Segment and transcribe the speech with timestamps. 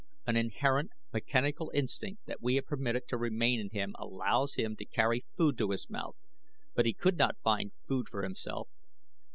[0.25, 4.83] An inherent mechanical instinct that we have permitted to remain in him allows him to
[4.85, 6.15] carry food to his mouth;
[6.73, 8.67] but he could not find food for himself.